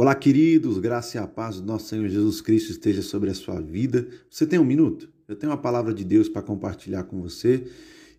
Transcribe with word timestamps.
Olá, 0.00 0.14
queridos, 0.14 0.78
graça 0.78 1.16
e 1.16 1.20
a 1.20 1.26
paz 1.26 1.56
do 1.56 1.66
nosso 1.66 1.88
Senhor 1.88 2.08
Jesus 2.08 2.40
Cristo 2.40 2.70
esteja 2.70 3.02
sobre 3.02 3.30
a 3.30 3.34
sua 3.34 3.60
vida. 3.60 4.06
Você 4.30 4.46
tem 4.46 4.56
um 4.56 4.64
minuto? 4.64 5.08
Eu 5.26 5.34
tenho 5.34 5.50
uma 5.50 5.58
palavra 5.58 5.92
de 5.92 6.04
Deus 6.04 6.28
para 6.28 6.40
compartilhar 6.40 7.02
com 7.02 7.20
você 7.20 7.64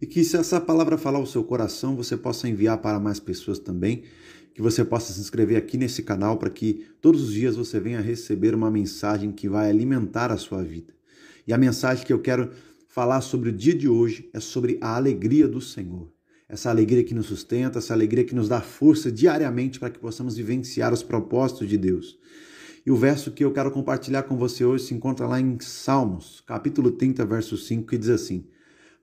e 0.02 0.06
que, 0.06 0.22
se 0.26 0.36
essa 0.36 0.60
palavra 0.60 0.98
falar 0.98 1.20
o 1.20 1.26
seu 1.26 1.42
coração, 1.42 1.96
você 1.96 2.18
possa 2.18 2.50
enviar 2.50 2.80
para 2.80 3.00
mais 3.00 3.18
pessoas 3.18 3.60
também, 3.60 4.04
que 4.54 4.62
você 4.62 4.84
possa 4.84 5.14
se 5.14 5.22
inscrever 5.22 5.56
aqui 5.56 5.78
nesse 5.78 6.04
canal 6.04 6.36
para 6.36 6.50
que 6.50 6.86
todos 7.00 7.22
os 7.22 7.32
dias 7.32 7.56
você 7.56 7.80
venha 7.80 8.02
receber 8.02 8.54
uma 8.54 8.70
mensagem 8.70 9.32
que 9.32 9.48
vai 9.48 9.70
alimentar 9.70 10.34
a 10.34 10.38
sua 10.38 10.62
vida. 10.62 10.94
E 11.48 11.54
a 11.54 11.58
mensagem 11.58 12.06
que 12.06 12.12
eu 12.12 12.20
quero 12.20 12.52
falar 12.90 13.22
sobre 13.22 13.52
o 13.52 13.54
dia 13.54 13.74
de 13.74 13.88
hoje 13.88 14.30
é 14.34 14.42
sobre 14.42 14.78
a 14.82 14.98
alegria 14.98 15.48
do 15.48 15.62
Senhor 15.62 16.12
essa 16.50 16.72
alegria 16.72 17.04
que 17.04 17.14
nos 17.14 17.28
sustenta, 17.28 17.78
essa 17.78 17.94
alegria 17.94 18.26
que 18.26 18.34
nos 18.34 18.50
dá 18.50 18.60
força 18.60 19.12
diariamente 19.12 19.80
para 19.80 19.92
que 19.92 20.00
possamos 20.00 20.36
vivenciar 20.36 20.92
os 20.92 21.04
propósitos 21.04 21.70
de 21.70 21.78
Deus. 21.78 22.18
E 22.84 22.90
o 22.90 22.96
verso 22.96 23.32
que 23.32 23.46
eu 23.46 23.54
quero 23.54 23.70
compartilhar 23.70 24.24
com 24.24 24.36
você 24.36 24.66
hoje 24.66 24.86
se 24.86 24.94
encontra 24.96 25.28
lá 25.28 25.40
em 25.40 25.60
Salmos, 25.60 26.42
capítulo 26.42 26.92
30, 26.92 27.24
verso 27.24 27.56
5, 27.56 27.86
que 27.86 28.00
diz 28.00 28.10
assim: 28.10 28.48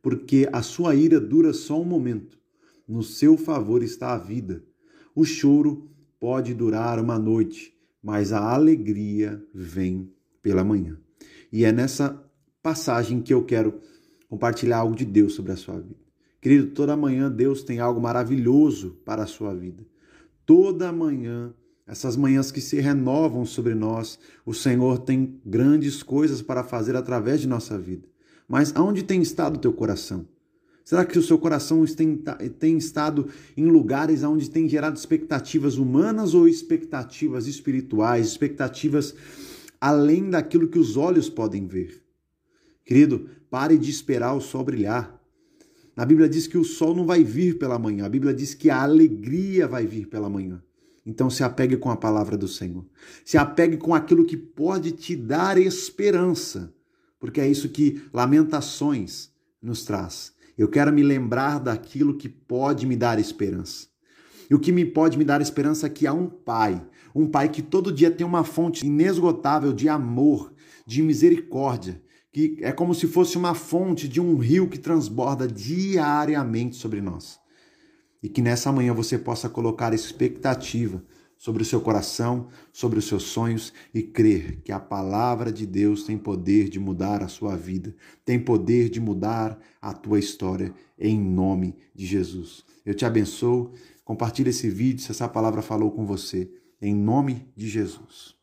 Porque 0.03 0.49
a 0.53 0.61
sua 0.61 0.97
ira 0.97 1.21
dura 1.21 1.53
só 1.53 1.81
um 1.81 1.85
momento, 1.85 2.37
no 2.89 3.05
seu 3.05 3.37
favor 3.37 3.81
está 3.81 4.15
a 4.15 4.19
vida. 4.19 4.65
O 5.15 5.25
choro 5.25 5.89
pode 6.19 6.53
durar 6.53 6.99
uma 6.99 7.19
noite, 7.19 7.73
mas 8.03 8.33
a 8.33 8.41
alegria 8.41 9.41
vem 9.55 10.13
pela 10.43 10.65
manhã. 10.65 10.99
E 11.53 11.65
é 11.65 11.71
nessa 11.71 12.21
passagem 12.61 13.23
que 13.23 13.33
eu 13.33 13.45
quero 13.45 13.81
compartilhar 14.29 14.79
algo 14.79 14.97
de 14.97 15.05
Deus 15.05 15.35
sobre 15.35 15.53
a 15.53 15.57
sua 15.57 15.79
vida. 15.79 16.06
Querido, 16.47 16.69
toda 16.69 16.97
manhã 16.97 17.29
Deus 17.29 17.65
tem 17.65 17.81
algo 17.81 18.01
maravilhoso 18.01 19.01
para 19.05 19.25
a 19.25 19.27
sua 19.27 19.53
vida. 19.53 19.85
Toda 20.47 20.93
manhã, 20.93 21.53
essas 21.85 22.17
manhãs 22.17 22.53
que 22.53 22.61
se 22.61 22.81
renovam 22.81 23.45
sobre 23.45 23.75
nós, 23.75 24.17
o 24.45 24.55
Senhor 24.55 24.99
tem 24.99 25.41
grandes 25.45 26.05
coisas 26.05 26.41
para 26.41 26.63
fazer 26.63 26.95
através 26.95 27.41
de 27.41 27.49
nossa 27.49 27.77
vida. 27.77 28.07
Mas 28.47 28.73
aonde 28.77 29.03
tem 29.03 29.21
estado 29.21 29.57
o 29.57 29.59
teu 29.59 29.73
coração? 29.73 30.25
Será 30.85 31.05
que 31.05 31.19
o 31.19 31.23
seu 31.25 31.37
coração 31.37 31.85
tem, 32.61 32.79
estado 32.79 33.27
em 33.57 33.67
lugares 33.67 34.23
onde 34.23 34.49
tem 34.49 34.69
gerado 34.69 34.97
expectativas 34.97 35.79
humanas 35.79 36.33
ou 36.33 36.47
expectativas 36.47 37.49
espirituais, 37.49 38.25
expectativas 38.25 39.17
além 39.81 40.31
daquilo 40.31 40.69
que 40.69 40.79
os 40.79 40.97
olhos 40.97 41.29
podem 41.29 41.67
ver? 41.67 42.05
Querido, 42.85 43.29
pare 43.51 43.77
de 43.77 43.91
esperar 43.91 44.33
o 44.33 44.41
sol 44.41 44.63
brilhar. 44.63 45.26
A 45.97 46.05
Bíblia 46.05 46.29
diz 46.29 46.47
que 46.47 46.59
o 46.59 46.65
sol 46.65 46.95
não 46.95 47.07
vai 47.07 47.25
vir 47.25 47.57
pela 47.59 47.79
manhã, 47.79 48.05
a 48.05 48.09
Bíblia 48.09 48.35
diz 48.35 48.53
que 48.53 48.69
a 48.69 48.83
alegria 48.83 49.67
vai 49.67 49.87
vir 49.87 50.07
pela 50.07 50.29
manhã. 50.29 50.63
Então 51.07 51.31
se 51.31 51.43
apegue 51.43 51.77
com 51.77 51.89
a 51.89 51.97
palavra 51.97 52.37
do 52.37 52.47
Senhor. 52.47 52.85
Se 53.25 53.39
apegue 53.39 53.79
com 53.79 53.95
aquilo 53.95 54.27
que 54.27 54.37
pode 54.37 54.93
te 54.93 55.17
dar 55.17 55.57
esperança, 55.57 56.75
porque 57.19 57.41
é 57.41 57.49
isso 57.49 57.71
que 57.71 58.03
Lamentações 58.13 59.31
nos 59.63 59.85
traz. 59.85 60.35
Eu 60.59 60.69
quero 60.69 60.93
me 60.93 61.03
lembrar 61.03 61.59
daquilo 61.59 62.17
que 62.17 62.29
pode 62.29 62.87
me 62.87 62.97
dar 62.97 63.19
esperança. 63.19 63.87
E 64.51 64.55
o 64.55 64.61
que 64.61 64.73
me 64.73 64.85
pode 64.85 65.17
me 65.17 65.25
dar 65.25 65.41
esperança 65.41 65.87
é 65.87 65.91
que 65.91 66.07
há 66.07 66.13
um 66.13 66.27
pai, 66.27 66.85
um 67.15 67.27
pai 67.27 67.49
que 67.49 67.63
todo 67.63 67.93
dia 67.93 68.11
tem 68.11 68.27
uma 68.27 68.45
fonte 68.45 68.87
inesgotável 68.87 69.73
de 69.73 69.89
amor, 69.89 70.53
de 70.87 71.03
misericórdia, 71.03 72.01
que 72.37 72.59
é 72.61 72.71
como 72.71 72.95
se 72.95 73.07
fosse 73.07 73.39
uma 73.39 73.55
fonte 73.55 74.07
de 74.07 74.21
um 74.21 74.37
rio 74.37 74.69
que 74.69 74.79
transborda 74.79 75.49
diariamente 75.49 76.77
sobre 76.77 77.01
nós. 77.01 77.41
E 78.23 78.29
que 78.29 78.43
nessa 78.43 78.71
manhã 78.71 78.93
você 78.93 79.17
possa 79.17 79.49
colocar 79.49 79.95
expectativa 79.95 81.03
sobre 81.39 81.63
o 81.63 81.65
seu 81.65 81.81
coração, 81.81 82.49
sobre 82.71 82.99
os 82.99 83.07
seus 83.07 83.23
sonhos 83.23 83.73
e 83.95 84.03
crer 84.03 84.61
que 84.63 84.71
a 84.71 84.79
palavra 84.79 85.51
de 85.51 85.65
Deus 85.65 86.05
tem 86.05 86.19
poder 86.19 86.69
de 86.69 86.79
mudar 86.79 87.23
a 87.23 87.29
sua 87.29 87.57
vida, 87.57 87.97
tem 88.23 88.39
poder 88.39 88.91
de 88.91 89.01
mudar 89.01 89.59
a 89.81 89.95
tua 89.95 90.19
história 90.19 90.75
em 90.99 91.19
nome 91.19 91.75
de 91.95 92.05
Jesus. 92.05 92.67
Eu 92.85 92.95
te 92.95 93.07
abençoo. 93.07 93.73
Compartilhe 94.05 94.51
esse 94.51 94.69
vídeo 94.69 95.03
se 95.03 95.11
essa 95.11 95.27
palavra 95.27 95.63
falou 95.63 95.91
com 95.91 96.05
você 96.05 96.51
em 96.83 96.95
nome 96.95 97.49
de 97.57 97.67
Jesus. 97.67 98.37